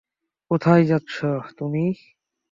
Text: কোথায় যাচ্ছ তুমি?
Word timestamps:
কোথায় 0.51 0.83
যাচ্ছ 0.85 1.15
তুমি? 1.57 1.85